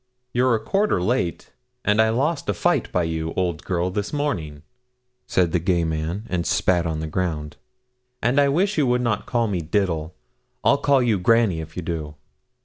'You're 0.33 0.55
a 0.55 0.59
quarter 0.59 0.99
late, 0.99 1.51
and 1.85 2.01
I 2.01 2.09
lost 2.09 2.49
a 2.49 2.55
fight 2.55 2.91
by 2.91 3.03
you, 3.03 3.35
old 3.35 3.63
girl, 3.63 3.91
this 3.91 4.11
morning,' 4.11 4.63
said 5.27 5.51
the 5.51 5.59
gay 5.59 5.83
man, 5.83 6.25
and 6.27 6.43
spat 6.43 6.87
on 6.87 7.01
the 7.01 7.07
ground; 7.07 7.57
'and 8.19 8.41
I 8.41 8.49
wish 8.49 8.79
you 8.79 8.87
would 8.87 9.01
not 9.01 9.27
call 9.27 9.45
me 9.47 9.61
Diddle. 9.61 10.15
I'll 10.63 10.79
call 10.79 11.03
you 11.03 11.19
Granny 11.19 11.59
if 11.61 11.77
you 11.77 11.83
do.' 11.83 12.15